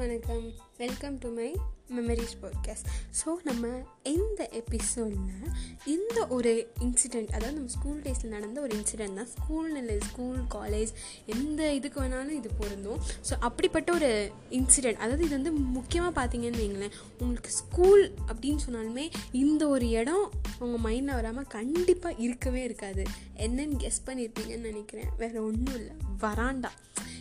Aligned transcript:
வணக்கம். 0.00 0.44
Welcome 0.78 1.18
to 1.18 1.28
my 1.30 1.48
memories 1.96 2.34
podcast 2.42 2.86
so 3.24 3.30
நம்ம 3.42 3.66
இந்த 4.02 4.48
எபிசோடில் 4.52 5.50
இந்த 5.84 6.26
ஒரு 6.26 6.52
இன்சிடெண்ட் 6.78 7.30
அதாவது 7.30 7.54
நம்ம 7.54 7.68
ஸ்கூல் 7.68 8.00
டேஸில் 8.00 8.32
நடந்த 8.36 8.60
ஒரு 8.60 8.72
இன்சிடெண்ட் 8.76 9.14
தான் 9.14 9.28
ஸ்கூல்னு 9.34 9.76
இல்லை 9.76 9.98
ஸ்கூல் 10.00 10.38
காலேஜ் 10.54 10.90
எந்த 11.26 11.72
இதுக்கு 11.72 12.00
வேணாலும் 12.00 12.38
இது 12.38 12.50
பொருந்தும். 12.58 13.00
ஸோ 13.30 13.36
அப்படிப்பட்ட 13.40 13.92
ஒரு 13.92 14.30
இன்சிடெண்ட் 14.50 15.00
அதாவது 15.02 15.24
இது 15.24 15.34
வந்து 15.34 15.52
முக்கியமாக 15.52 16.12
பார்த்தீங்கன்னு 16.20 16.62
வைங்களேன் 16.64 16.96
உங்களுக்கு 17.18 17.50
ஸ்கூல் 17.50 18.12
அப்படின்னு 18.26 18.62
சொன்னாலுமே 18.66 19.10
இந்த 19.32 19.68
ஒரு 19.68 19.88
இடம் 19.88 20.30
உங்கள் 20.58 20.84
மைண்டில் 20.86 21.18
வராமல் 21.20 21.46
கண்டிப்பாக 21.46 22.14
இருக்கவே 22.18 22.62
இருக்காது. 22.62 23.04
என்னன்னு 23.36 23.82
கெஸ் 23.86 24.06
பண்ணியிருப்பீங்கன்னு 24.06 24.70
நினைக்கிறேன். 24.72 25.10
வேறு 25.16 25.44
ஒன்றும் 25.44 25.76
இல்லை. 25.76 25.96
வராண்டா. 26.20 26.70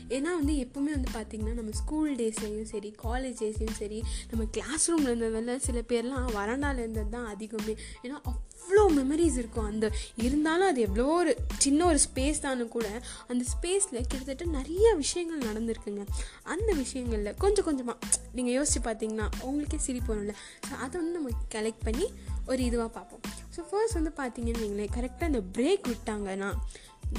ஏன்னா 0.09 0.31
வந்து 0.40 0.54
எப்போவுமே 0.54 0.91
வந்து 0.98 1.09
பார்த்திங்கன்னா 1.13 1.54
நம்ம 1.54 1.72
ஸ்கூல் 1.72 2.16
டேஸ்லேயும் 2.16 2.70
சரி 2.73 2.95
காலேஜ் 3.04 3.40
டேஸ்லேயும் 3.41 3.80
சரி 3.80 4.04
நம்ம 4.30 4.45
கிளாஸ் 4.52 4.90
ரூமில் 4.90 5.12
இருந்ததில் 5.13 5.63
சில 5.68 5.82
பேர்லாம் 5.91 6.30
வராண்டாவில் 6.40 6.82
இருந்தது 6.84 7.09
தான் 7.09 7.35
அதிகமே. 7.35 7.76
ஏன்னா 8.04 8.18
அவ்வளோ 8.32 8.84
மெமரிஸ் 8.98 9.38
இருக்கும். 9.38 9.66
அந்த 9.66 9.85
இருந்தாலும் 10.16 10.68
அது 10.68 10.82
எவ்வளோ 10.82 11.05
ஒரு 11.05 11.32
சின்ன 11.58 11.85
ஒரு 11.85 11.99
ஸ்பேஸ் 12.08 12.41
தானு 12.41 12.68
கூட 12.68 12.88
அந்த 13.27 13.44
ஸ்பேஸில் 13.54 14.08
கிட்டத்தட்ட 14.08 14.45
நிறைய 14.45 14.94
விஷயங்கள் 14.94 15.45
நடந்திருக்குங்க. 15.49 16.05
அந்த 16.44 16.73
விஷயங்களில் 16.73 17.38
கொஞ்சம் 17.38 17.66
கொஞ்சமாக 17.66 17.98
நீங்கள் 18.34 18.54
யோசித்து 18.54 18.82
பார்த்தீங்கன்னா 18.90 19.27
உங்களுக்கே 19.41 19.77
சிரிப்பு 19.77 20.13
வரும்ல. 20.13 20.35
ஸோ 20.70 20.73
அதை 20.77 20.94
வந்து 21.02 21.16
நம்ம 21.20 21.30
கலெக்ட் 21.55 21.84
பண்ணி 21.84 22.07
ஒரு 22.48 22.63
இதுவாக 22.63 22.88
பார்ப்போம். 22.88 23.23
ஸோ 23.55 23.62
ஃபர்ஸ்ட் 23.70 23.98
வந்து 23.99 24.13
பார்த்தீங்கன்னு 24.21 24.63
வைங்களேன் 24.66 24.96
கரெக்டாக 24.98 25.32
அந்த 25.32 25.44
பிரேக் 25.57 25.85
விட்டாங்கன்னா 25.94 26.52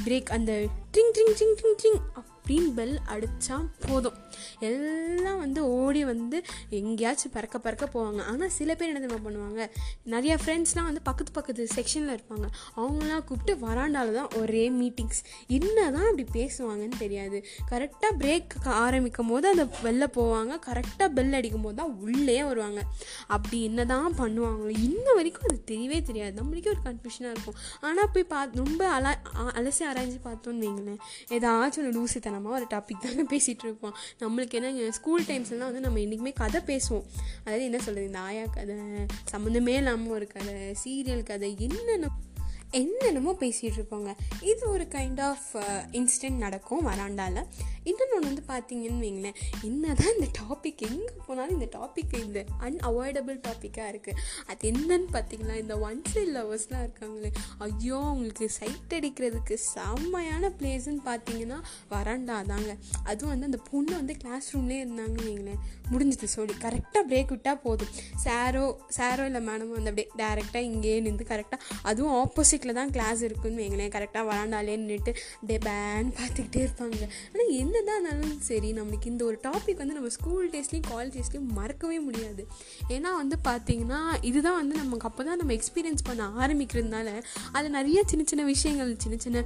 பிரேக் 0.05 0.31
அந்த 0.39 0.53
ட்ரிங் 0.93 1.13
ட்ரிங் 1.17 1.35
ட்ரிங் 1.39 1.57
ட்ரிங் 1.61 1.79
ட்ரிங் 1.83 2.01
அப்படின்னு 2.51 2.71
பெல் 2.77 2.95
அடித்தா 3.15 3.57
போதும். 3.87 4.17
எல்லாம் 4.69 5.41
வந்து 5.43 5.61
ஓடி 5.75 6.01
வந்து 6.05 6.39
எங்கேயாச்சும் 6.79 7.33
பறக்க 7.35 7.57
பறக்க 7.59 7.85
போவாங்க. 7.93 8.21
ஆனால் 8.31 8.51
சில 8.57 8.75
பேர் 8.79 8.89
என்ன 8.91 9.01
தெரியுமா 9.03 9.25
பண்ணுவாங்க? 9.27 9.61
நிறைய 10.15 10.35
ஃப்ரெண்ட்ஸ்லாம் 10.43 10.89
வந்து 10.89 11.03
பக்கத்து 11.09 11.33
பக்கத்து 11.37 11.67
செக்ஷனில் 11.75 12.15
இருப்பாங்க. 12.17 12.47
அவங்களாம் 12.81 13.25
கூப்பிட்டு 13.29 13.55
வராண்டால 13.67 14.15
தான் 14.17 14.33
ஒரே 14.41 14.65
மீட்டிங்ஸ் 14.71 15.21
என்ன 15.59 15.77
தான் 15.97 16.09
அப்படி 16.11 16.25
பேசுவாங்கன்னு 16.39 16.99
தெரியாது. 17.05 17.41
கரெக்டாக 17.71 18.13
பிரேக் 18.23 18.57
ஆரம்பிக்கும் 18.85 19.31
போது 19.33 19.49
அந்த 19.53 19.67
வெளில 19.87 20.09
போவாங்க. 20.19 20.59
கரெக்டாக 20.69 21.09
பெல் 21.19 21.39
அடிக்கும் 21.41 21.65
போது 21.69 21.79
தான் 21.83 21.95
உள்ளே 22.07 22.39
வருவாங்க. 22.51 22.83
அப்படி 23.37 23.61
என்ன 23.63 23.87
தான் 23.95 24.19
பண்ணுவாங்களோ 24.23 24.75
இன்ன 24.89 25.07
வரைக்கும் 25.21 25.49
அது 25.51 25.61
தெரியவே 25.73 26.01
தெரியாது. 26.11 26.35
நம்மளுக்கே 26.43 26.73
ஒரு 26.75 26.85
கன்ஃபியூஷனாக 26.89 27.35
இருக்கும். 27.37 27.59
ஆனால் 27.81 28.13
போய் 28.17 28.31
பார்த்து 28.35 28.65
ரொம்ப 28.65 28.83
அல 28.97 29.17
அலசி 29.61 29.85
ஆராய்ஞ்சு 29.93 30.21
பார்த்தோன்னு 30.29 30.67
வைங்களேன். 30.67 31.01
ஏதாச்சும் 31.37 31.85
ஒரு 31.85 31.93
லூசித்தனமாக 32.41 32.59
ஒரு 32.59 32.67
டாபிக் 32.75 33.05
தாங்க 33.05 33.23
பேசிகிட்டு 33.37 33.67
இருப்போம். 33.69 33.95
நம்மளுக்கு 34.19 34.51
என்ன 34.51 34.91
ஸ்கூல் 34.91 35.23
டைம்ஸ்லாம் 35.23 35.69
வந்து 35.71 35.81
நம்ம 35.81 36.01
என்றைக்குமே 36.01 36.33
கதை 36.33 36.61
பேசுவோம். 36.67 37.07
அதாவது 37.39 37.65
என்ன 37.65 37.79
சொல்கிறது 37.79 38.07
இந்த 38.07 38.19
ஆயா 38.19 38.45
கதை 38.51 38.77
சம்மந்தமே 39.33 39.77
இல்லாமல் 39.77 40.09
ஒரு 40.09 40.27
கதை 40.27 40.55
சீரியல் 40.85 41.23
கதை 41.23 41.57
என்னென்ன 41.59 42.11
என்னென்னமோ 42.79 43.33
பேசிகிட்டு 43.41 43.79
இருப்போங்க. 43.79 44.11
இது 44.51 44.63
ஒரு 44.71 44.85
கைண்ட் 44.95 45.21
ஆஃப் 45.21 45.49
இன்சிடெண்ட் 45.99 46.43
நடக்கும் 46.45 46.87
வராண்டாவில் 46.89 47.47
இன்னொன்று 47.91 48.19
வந்து 48.27 48.43
பார்த்தீங்கன்னு 48.51 49.05
வைங்களேன். 49.05 49.39
என்ன 49.69 49.95
தான் 50.01 50.13
இந்த 50.17 50.29
டாபிக் 50.39 50.83
எங்கே 50.89 51.13
போனாலும் 51.27 51.55
இந்த 51.59 51.69
டாபிக் 51.77 52.15
இந்த 52.19 52.41
அன்அவாய்டபிள் 52.67 53.39
டாப்பிக்காக 53.47 53.87
இருக்குது 53.93 54.21
அது 54.51 54.69
என்னன்னு 54.71 55.09
பார்த்தீங்கன்னா 55.15 55.57
இந்த 55.63 55.79
ஒன் 55.89 56.03
சைட் 56.11 56.33
லவர்ஸ்லாம் 56.37 56.85
இருக்காங்களே. 56.87 57.31
ஐயோ 57.67 57.99
அவங்களுக்கு 58.09 58.49
சைட் 58.59 58.95
அடிக்கிறதுக்கு 58.99 59.57
செம்மையான 59.75 60.53
பிளேஸ்ன்னு 60.59 61.03
பார்த்தீங்கன்னா 61.11 61.59
வராண்டா 61.95 62.37
தாங்க 62.53 62.71
அதுவும் 63.11 63.33
வந்து 63.35 63.49
அந்த 63.51 63.61
பொண்ணு 63.71 63.93
வந்து 64.01 64.17
கிளாஸ் 64.23 64.51
ரூம்லேயே 64.55 64.83
இருந்தாங்கன்னு 64.85 65.29
வைங்களேன். 65.31 65.61
முடிஞ்சது 65.93 66.29
சொல்லி 66.37 66.55
கரெக்டாக 66.67 67.05
பிரேக் 67.11 67.33
விட்டால் 67.35 67.63
போதும். 67.67 67.93
சாரோ 68.25 68.65
சாரோ 68.99 69.25
இல்லை 69.31 69.43
மேடமோ 69.49 69.75
வந்து 69.79 69.93
அப்படியே 69.93 70.09
டேரெக்டாக 70.23 70.65
இங்கேயே 70.71 71.01
நின்று 71.09 71.25
கரெக்டாக 71.33 71.61
அதுவும் 71.83 72.15
ஆப்போசிட் 72.23 72.60
ஆப்போசிட்டில் 72.61 72.79
தான் 72.81 72.93
கிளாஸ் 72.95 73.21
இருக்குன்னு 73.27 73.61
வைங்களேன். 73.63 73.93
கரெக்டாக 73.95 74.25
வராண்டாலே 74.31 74.73
நின்றுட்டு 74.81 75.13
டே 75.49 75.57
பேன் 75.67 76.09
பார்த்துக்கிட்டே 76.19 76.61
இருப்பாங்க. 76.67 76.99
ஆனால் 77.31 77.53
என்ன 77.61 77.75
தான் 77.89 77.99
இருந்தாலும் 77.99 78.35
சரி 78.49 78.71
நம்மளுக்கு 78.79 79.07
இந்த 79.13 79.23
ஒரு 79.29 79.37
டாபிக் 79.47 79.81
வந்து 79.83 79.97
நம்ம 79.99 80.11
ஸ்கூல் 80.17 80.47
டேஸ்லேயும் 80.55 80.87
காலேஜ் 80.93 81.15
டேஸ்லேயும் 81.17 81.49
மறக்கவே 81.59 81.99
முடியாது. 82.09 82.43
ஏன்னா 82.97 83.11
வந்து 83.21 83.37
பார்த்திங்கன்னா 83.49 84.01
இதுதான் 84.31 84.59
வந்து 84.61 84.77
நமக்கு 84.83 85.09
அப்போ 85.11 85.25
தான் 85.29 85.41
நம்ம 85.43 85.55
எக்ஸ்பீரியன்ஸ் 85.59 86.05
பண்ண 86.09 86.27
ஆரம்பிக்கிறதுனால 86.43 87.09
அது 87.57 87.67
நிறைய 87.79 88.03
சின்ன 88.13 88.25
சின்ன 88.33 88.45
விஷயங்கள் 88.53 88.93
சின்ன 89.05 89.19
சின்ன 89.27 89.45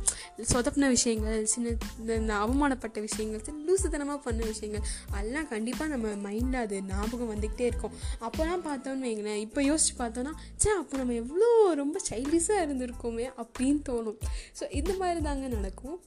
சொதப்பின 0.52 0.90
விஷயங்கள் 0.96 1.40
சின்ன 1.54 1.76
இந்த 2.00 2.32
அவமானப்பட்ட 2.44 2.98
விஷயங்கள் 3.08 3.44
சின்ன 3.48 3.64
லூசுத்தனமாக 3.68 4.20
பண்ண 4.26 4.42
விஷயங்கள் 4.52 4.84
அதெல்லாம் 5.14 5.48
கண்டிப்பாக 5.54 5.88
நம்ம 5.94 6.14
மைண்டில் 6.26 6.60
அது 6.64 6.76
ஞாபகம் 6.92 7.32
வந்துக்கிட்டே 7.34 7.66
இருக்கும். 7.70 7.94
அப்போலாம் 8.26 8.66
பார்த்தோன்னு 8.68 9.06
வைங்களேன் 9.08 9.40
இப்போ 9.46 9.60
யோசிச்சு 9.70 9.94
பார்த்தோன்னா 10.02 10.34
சே 10.62 10.70
அப்போ 10.82 10.94
நம்ம 11.02 11.14
எவ்வளோ 11.22 11.48
ரொம்ப 11.82 11.96
சைல்டிஷாக 12.10 12.64
இருந்திருக்கோம். 12.64 13.02
இருக்குமே 13.04 13.26
அப்படின்னு 13.42 13.80
தோணும். 13.88 14.20
ஸோ 14.58 14.64
இந்த 14.80 14.92
மாதிரி 15.00 15.20
தாங்க 15.28 15.48
நடக்கும். 15.56 15.98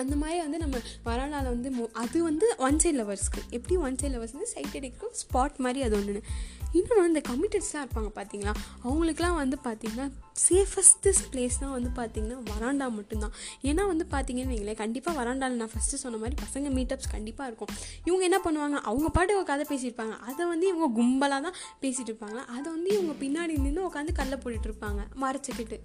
அந்த 0.00 0.14
மாதிரி 0.20 0.38
வந்து 0.44 0.58
நம்ம 0.62 0.76
வரானால 1.06 1.46
வந்து 1.54 1.70
அது 2.02 2.18
வந்து 2.28 2.46
ஒன் 2.66 2.78
சைட் 2.82 2.98
லவர்ஸ்க்கு 3.00 3.40
எப்படி 3.56 3.74
ஒன் 3.86 3.96
சைட் 4.00 4.14
லவர்ஸ் 4.14 4.34
வந்து 4.36 4.50
சைட் 4.52 4.76
அடிக்கும் 4.78 5.14
ஸ்பாட் 5.20 5.56
மாதிரி 5.64 5.80
அது 5.86 5.94
ஒன்று 5.98 6.20
இன்னொன்று 6.78 7.08
இந்த 7.10 7.22
கமிட்டட்ஸ்லாம் 7.28 7.84
இருப்பாங்க 7.84 8.10
பார்த்தீங்களா 8.18 8.52
அவங்களுக்குலாம் 8.84 9.38
வந்து 9.40 9.56
பார்த்திங்கன்னா 9.64 10.06
சேஃபஸ்ட்டு 10.44 11.12
பிளேஸ்னால் 11.32 11.74
வந்து 11.76 11.90
பார்த்திங்கன்னா 11.98 12.38
வராண்டா 12.52 12.86
மட்டும்தான். 12.98 13.34
ஏன்னா 13.68 13.84
வந்து 13.92 14.04
பார்த்தீங்கன்னு 14.14 14.52
வைங்களேன் 14.54 14.80
கண்டிப்பாக 14.82 15.14
வராண்டாவில் 15.20 15.60
நான் 15.62 15.74
ஃபஸ்ட்டு 15.74 16.02
சொன்ன 16.04 16.20
மாதிரி 16.24 16.38
பசங்க 16.44 16.70
மீட்டப்ஸ் 16.78 17.12
கண்டிப்பாக 17.16 17.50
இருக்கும். 17.50 17.72
இவங்க 18.08 18.24
என்ன 18.30 18.40
பண்ணுவாங்க? 18.46 18.78
அவங்க 18.90 19.10
பாட்டு 19.16 19.38
ஒரு 19.40 19.48
கதை 19.52 19.66
பேசியிருப்பாங்க. 19.72 20.16
அதை 20.30 20.42
வந்து 20.54 20.68
இவங்க 20.72 20.88
கும்பலாக 21.00 21.42
தான் 21.48 21.58
பேசிகிட்டு 21.84 22.12
இருப்பாங்க. 22.12 22.40
அதை 22.56 22.66
வந்து 22.76 22.90
இவங்க 22.98 23.16
பின்னாடி 23.24 23.56
நின்று 23.66 23.88
உட்காந்து 23.88 24.14
கல்லை 24.20 24.38
போட்டுட்ருப்பாங்க 24.44 25.02
மறைச்சிக்கிட்டு. 25.24 25.78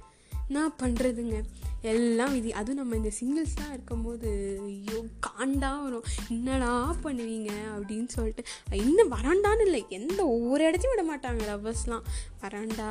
நான் 0.47 0.75
பண்ணுறதுங்க 0.83 1.43
எல்லாம் 1.81 2.31
விதி 2.31 2.53
அதுவும் 2.53 2.75
நம்ம 2.75 2.95
இந்த 2.95 3.11
சிங்கிள்ஸ்லாம் 3.19 3.73
இருக்கும்போது 3.73 4.59
ஐயோ 4.65 5.03
காண்டா 5.27 5.83
வரும். 5.83 6.03
என்னடா 6.29 6.95
பண்ணுவீங்க? 7.03 7.49
அப்படின்னு 7.77 8.05
சொல்லிட்டு 8.07 8.43
இன்னும் 8.71 9.11
வராண்டான்னு 9.11 9.61
இல்லை. 9.61 9.85
எந்த 9.89 10.25
ஒவ்வொரு 10.25 10.63
இடத்தையும் 10.65 11.07
விட 11.07 11.17
மாட்டாங்க 11.17 11.41
லவ்வர்ஸ்லாம் 11.49 12.01
வராண்டா 12.41 12.89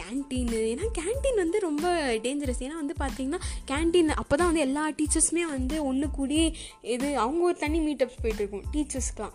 கேன்டீனு 0.00 0.60
ஏன்னா 0.72 0.86
கேன்டீன் 0.98 1.36
வந்து 1.36 1.58
ரொம்ப 1.58 2.14
டேஞ்சரஸ் 2.14 2.62
ஏன்னா 2.62 2.74
வந்து 2.74 2.94
பார்த்தீங்கன்னா 2.98 3.40
கேன்டீன் 3.66 4.08
அப்போ 4.08 4.36
தான் 4.36 4.46
வந்து 4.46 4.60
எல்லா 4.60 4.90
டீச்சர்ஸுமே 4.90 5.40
வந்து 5.40 5.84
ஒன்று 5.84 6.10
கூடி 6.10 6.54
இது 6.82 7.18
அவங்க 7.18 7.44
ஒரு 7.44 7.58
தனி 7.58 7.80
மீட்டப்ஸ் 7.80 8.22
போயிட்டுருக்கும் 8.22 8.62
டீச்சர்ஸ்க்கெலாம் 8.72 9.32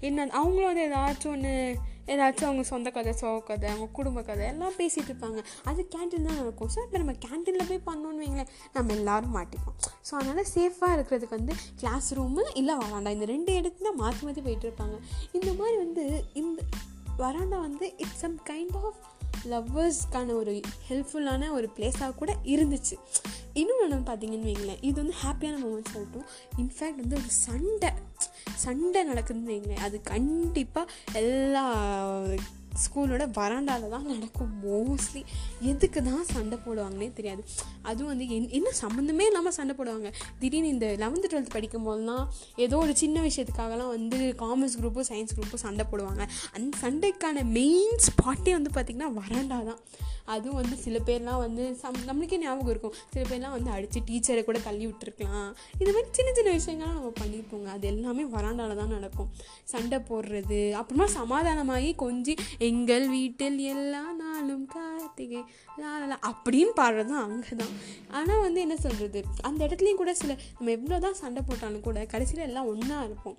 என்ன 0.00 0.26
அவங்களும் 0.26 0.74
வந்து 0.74 0.96
ஏதாச்சும் 0.96 1.32
ஒன்று 1.32 1.78
ஏதாச்சும் 2.12 2.48
அவங்க 2.48 2.64
சொந்த 2.72 2.88
கதை 2.96 3.12
சோக 3.20 3.38
கதை 3.50 3.66
அவங்க 3.72 3.86
குடும்ப 3.98 4.22
கதை 4.28 4.44
எல்லாம் 4.52 4.76
பேசிகிட்டு 4.80 5.10
இருப்பாங்க. 5.12 5.40
அது 5.70 5.80
கேன்டீன் 5.94 6.26
தான் 6.28 6.38
நடக்கும். 6.40 6.70
ஸோ 6.74 6.78
இப்போ 6.86 6.98
நம்ம 7.02 7.14
கேன்டீனில் 7.26 7.68
போய் 7.70 7.82
பண்ணோன்னு 7.90 8.22
வைங்களேன் 8.24 8.52
நம்ம 8.76 8.94
எல்லோரும் 8.98 9.34
மாட்டிப்போம். 9.38 9.76
ஸோ 10.08 10.14
அதனால் 10.20 10.50
சேஃபாக 10.56 10.96
இருக்கிறதுக்கு 10.96 11.38
வந்து 11.38 11.56
கிளாஸ் 11.82 12.10
ரூமு 12.20 12.44
இல்லை 12.62 12.76
வராண்டா 12.82 13.12
இந்த 13.16 13.28
ரெண்டு 13.34 13.52
இடத்துல 13.60 13.92
மாற்றி 14.02 14.22
மாற்றி 14.26 14.44
போயிட்டு 14.48 14.68
இருப்பாங்க. 14.68 14.98
இந்த 15.38 15.50
மாதிரி 15.60 15.76
வந்து 15.84 16.04
இந்த 16.42 16.60
வராண்டா 17.24 17.60
வந்து 17.68 17.86
இட்ஸ் 18.02 18.22
சம் 18.24 18.36
கைண்ட் 18.50 18.76
ஆஃப் 18.82 19.00
லவ்வர்ஸ்க்கான 19.52 20.34
ஒரு 20.40 20.52
ஹெல்ப்ஃபுல்லான 20.88 21.50
ஒரு 21.56 21.66
பிளேஸாக 21.76 22.12
கூட 22.20 22.30
இருந்துச்சு. 22.54 22.96
இன்னொன்று 23.60 23.96
பார்த்தீங்கன்னு 24.08 24.48
வைங்களேன் 24.50 24.82
இது 24.88 24.96
வந்து 25.02 25.16
ஹாப்பியான 25.24 25.56
மூமெண்ட்ஸ் 25.64 25.94
சொல்லட்டும் 25.94 26.26
இன்ஃபேக்ட் 26.62 27.02
வந்து 27.02 27.18
ஒரு 27.20 27.32
சண்டை. 27.44 27.90
சண்டை 28.54 29.08
நடக்குதுன்னு 29.08 29.52
வைங்களேன். 29.52 29.84
அது 29.88 30.00
கண்டிப்பாக 30.02 30.92
எல்லா 31.12 31.64
ஸ்கூலோட 32.84 33.24
வராண்டாவில் 33.38 33.94
தான் 33.94 34.08
நடக்கும் 34.12 34.52
மோஸ்ட்லி 34.64 35.22
எதுக்கு 35.70 36.00
தான் 36.08 36.24
சண்டை 36.34 36.58
போடுவாங்கன்னே 36.66 37.08
தெரியாது. 37.18 37.42
அதுவும் 37.90 38.10
வந்து 38.12 38.26
என் 38.36 38.50
என்ன 38.58 38.72
சம்மந்தமே 38.82 39.26
இல்லாமல் 39.30 39.56
சண்டை 39.58 39.76
போடுவாங்க. 39.78 40.10
திடீர்னு 40.42 40.74
இந்த 40.74 40.88
லெவன்த்து 41.04 41.32
டுவெல்த் 41.32 41.54
படிக்கும் 41.56 41.88
போதுலாம் 41.88 42.26
ஏதோ 42.66 42.76
ஒரு 42.86 42.94
சின்ன 43.02 43.22
விஷயத்துக்காகலாம் 43.28 43.94
வந்து 43.96 44.18
காமர்ஸ் 44.44 44.78
குரூப்பும் 44.82 45.08
சயின்ஸ் 45.12 45.36
குரூப்பும் 45.38 45.64
சண்டை 45.66 45.86
போடுவாங்க. 45.92 46.24
அந்த 46.56 46.72
சண்டைக்கான 46.84 47.44
மெயின் 47.58 47.98
ஸ்பாட்டே 48.08 48.54
வந்து 48.58 48.72
பார்த்திங்கன்னா 48.76 49.10
வராண்டா 49.22 49.58
தான். 49.70 49.82
அதுவும் 50.32 50.58
வந்து 50.60 50.76
சில 50.84 50.96
பேர்லாம் 51.08 51.42
வந்து 51.44 51.62
சம் 51.82 51.94
நம்மளுக்கே 52.08 52.38
ஞாபகம் 52.40 52.70
இருக்கும். 52.72 52.96
சில 53.12 53.22
பேர்லாம் 53.28 53.54
வந்து 53.56 53.70
அடித்து 53.74 53.98
டீச்சரை 54.08 54.42
கூட 54.48 54.58
தள்ளி 54.66 54.84
விட்டுருக்கலாம். 54.88 55.50
இது 55.82 55.90
மாதிரி 55.94 56.10
சின்ன 56.18 56.32
சின்ன 56.38 56.50
விஷயங்கள்லாம் 56.58 56.98
நம்ம 56.98 57.12
பண்ணியிருப்போங்க. 57.20 57.68
அது 57.76 57.86
எல்லாமே 57.92 58.24
வராண்டாவில் 58.34 58.80
தான் 58.82 58.92
நடக்கும். 58.96 59.30
சண்டை 59.72 59.98
போடுறது 60.10 60.60
அப்புறமா 60.80 61.06
சமாதானமாகி 61.18 61.90
கொஞ்சம் 62.04 62.42
எங்கள் 62.70 63.06
வீட்டில் 63.14 63.58
எல்லா 63.74 64.04
நாளும் 64.22 64.66
கார்த்திகை 64.74 65.42
லாலா 65.80 66.16
அப்படின்னு 66.30 66.72
பாடுறது 66.80 67.10
தான் 67.12 67.24
அங்கே 67.26 67.54
தான் 67.62 67.74
ஆனால் 68.18 68.44
வந்து 68.46 68.62
என்ன 68.66 68.76
சொல்கிறது 68.86 69.22
அந்த 69.48 69.60
இடத்துலையும் 69.66 70.02
கூட 70.02 70.14
சில 70.22 70.36
நம்ம 70.58 70.72
எவ்வளோ 70.78 71.00
தான் 71.06 71.20
சண்டை 71.22 71.42
போட்டாலும் 71.48 71.86
கூட 71.88 72.06
கடைசியில் 72.14 72.48
எல்லாம் 72.50 72.70
ஒன்றா 72.74 73.00
இருப்போம். 73.08 73.38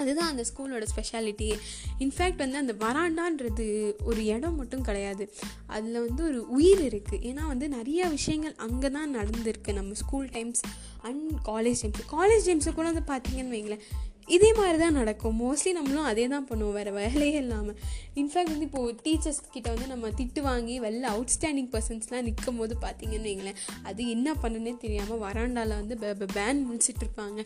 அதுதான் 0.00 0.30
அந்த 0.30 0.42
ஸ்கூலோட 0.48 0.84
ஸ்பெஷாலிட்டி 0.90 1.46
இன்ஃபேக்ட் 2.04 2.42
வந்து 2.44 2.58
அந்த 2.62 2.74
வராண்டான்றது 2.82 3.66
ஒரு 4.08 4.20
இடம் 4.34 4.58
மட்டும் 4.60 4.84
கிடையாது. 4.88 5.24
அதில் 5.74 6.02
வந்து 6.06 6.22
ஒரு 6.30 6.40
உயிர் 6.56 6.82
இருக்குது 6.88 7.20
ஏன்னா 7.28 7.44
வந்து 7.52 7.68
நிறைய 7.76 8.08
விஷயங்கள் 8.16 8.56
அங்கே 8.66 8.88
தான் 8.96 9.14
நடந்திருக்கு. 9.18 9.72
நம்ம 9.78 9.94
school 10.02 10.28
times 10.36 10.62
and 11.08 11.32
college 11.50 11.82
times 11.84 12.10
college 12.16 12.48
டைம்ஸை 12.48 12.74
கூட 12.78 12.86
வந்து 12.92 13.06
பார்த்தீங்கன்னு 13.12 13.56
வைங்களேன். 13.56 13.84
இதே 14.34 14.48
மாதிரி 14.58 14.78
தான் 14.78 14.96
நடக்கும். 15.00 15.36
மோஸ்ட்லி 15.42 15.72
நம்மளும் 15.78 16.08
அதே 16.10 16.24
தான் 16.32 16.46
பண்ணுவோம். 16.48 16.76
வேறு 16.78 16.92
வேலையே 16.92 17.38
இல்லாமல் 17.42 17.76
இன்ஃபேக்ட் 18.20 18.52
வந்து 18.52 18.66
இப்போது 18.68 18.94
டீச்சர்ஸ் 19.04 19.40
கிட்ட 19.54 19.68
வந்து 19.74 19.86
நம்ம 19.86 20.08
திட்டு 20.18 20.40
வாங்கி 20.40 20.74
வெளில 20.86 21.06
அவுட்ஸ்டாண்டிங் 21.14 21.70
பர்சன்ஸ்லாம் 21.74 22.26
நிற்கும் 22.28 22.56
போது 22.56 22.76
பார்த்தீங்கன்னு 22.84 23.28
வைங்களேன் 23.30 23.60
அது 23.82 24.08
என்ன 24.16 24.34
பண்ணுன்னே 24.42 24.74
தெரியாமல் 24.84 25.22
வராண்டாவில் 25.26 25.76
வந்து 25.80 25.96
பேன் 26.36 26.62
முடிச்சிட்டு 26.68 27.04
இருப்பாங்க. 27.06 27.40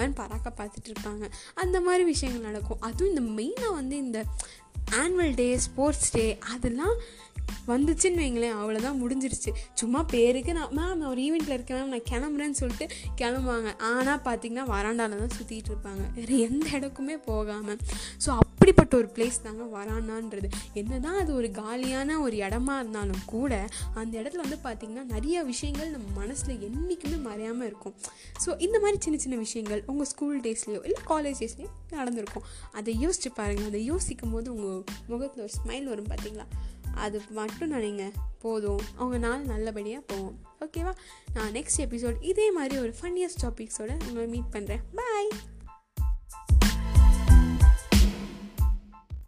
பேன் 0.00 0.18
பராக்கா 0.20 0.52
பார்த்துட்டு 0.60 0.90
இருப்பாங்க. 0.92 1.24
அந்த 1.54 1.80
மாதிரி 1.80 2.04
விஷயங்கள் 2.04 2.48
நடக்கும். 2.50 2.80
அதுவும் 2.80 3.12
இந்த 3.14 3.24
மெயினாக 3.38 3.72
வந்து 3.80 3.96
இந்த 3.96 4.18
ஆனுவல் 5.00 5.34
டே 5.40 5.48
ஸ்போர்ட்ஸ் 5.66 6.12
டே 6.16 6.26
அதெல்லாம் 6.54 6.96
வந்துச்சுன்னு 7.70 8.22
வைங்களேன். 8.22 8.56
அவ்வளோதான் 8.60 9.00
முடிஞ்சிருச்சு. 9.02 9.50
சும்மா 9.80 10.00
பேருக்கு 10.12 10.52
நான் 10.58 10.72
மேம் 10.78 10.96
நான் 11.00 11.10
ஒரு 11.12 11.20
ஈவெண்ட்டில் 11.26 11.56
இருக்கேன் 11.56 11.78
மேம் 11.78 11.92
நான் 11.94 12.08
கிளம்புறேன்னு 12.10 12.58
சொல்லிட்டு 12.60 12.86
கிளம்புவாங்க. 13.20 13.70
ஆனால் 13.90 14.22
பார்த்தீங்கன்னா 14.26 14.64
வராண்டாவில் 14.74 15.22
தான் 15.22 15.34
சுற்றிட்டு 15.38 15.70
இருப்பாங்க. 15.72 16.04
வேறு 16.16 16.38
எந்த 16.48 16.66
இடக்குமே 16.78 17.16
போகாமல் 17.30 17.80
ஸோ 18.24 18.30
அப்படிப்பட்ட 18.62 18.94
ஒரு 18.96 19.08
பிளேஸ் 19.14 19.36
தாங்க 19.44 19.64
வரானான்றது. 19.76 20.48
என்ன 20.80 20.98
தான் 21.04 21.16
அது 21.20 21.30
ஒரு 21.38 21.48
காலியான 21.50 22.18
ஒரு 22.24 22.36
இடமா 22.36 22.74
இருந்தாலும் 22.80 23.22
கூட 23.32 23.52
அந்த 24.00 24.12
இடத்துல 24.20 24.42
வந்து 24.44 24.58
பார்த்திங்கன்னா 24.66 25.04
நிறைய 25.14 25.36
விஷயங்கள் 25.42 25.90
நம்ம 25.94 26.06
மனசில் 26.20 26.62
என்றைக்குமே 26.66 27.18
மறையாமல் 27.28 27.66
இருக்கும். 27.70 27.94
ஸோ 28.44 28.50
இந்த 28.66 28.76
மாதிரி 28.80 28.98
சின்ன 29.06 29.18
சின்ன 29.24 29.36
விஷயங்கள் 29.36 29.82
உங்கள் 29.92 30.08
ஸ்கூல் 30.12 30.38
டேஸ்லேயோ 30.40 30.80
இல்லை 30.88 31.00
காலேஜ் 31.10 31.40
டேஸ்லேயோ 31.42 31.70
நடந்திருக்கும். 31.98 32.46
அதை 32.80 32.94
யோசிச்சு 33.04 33.32
பாருங்கள் 33.40 33.70
அதை 33.72 33.80
யோசிக்கும் 33.92 34.34
போது 34.36 34.48
உங்கள் 34.56 34.82
முகத்தில் 35.12 35.44
ஒரு 35.46 35.54
ஸ்மைல் 35.60 35.88
வரும் 35.92 36.10
பார்த்தீங்களா 36.12 36.46
அது 37.04 37.20
மட்டும் 37.40 37.72
நினைங்க. 37.76 38.06
போதும். 38.44 38.82
அவங்க 38.98 39.18
நாள் 39.26 39.48
நல்லபடியாக 39.52 40.04
போவோம் 40.12 40.36
ஓகேவா 40.66 40.92
நான் 41.36 41.52
நெக்ஸ்ட் 41.58 41.82
எபிசோட் 41.86 42.18
இதே 42.32 42.46
மாதிரி 42.58 42.76
ஒரு 42.84 42.94
ஃபன்னியஸ்ட் 43.00 43.42
டாபிக்ஸோடு 43.46 43.96
உங்களை 44.08 44.28
மீட் 44.36 44.52
பண்ணுறேன் 44.56 44.84
பாய் 45.00 45.30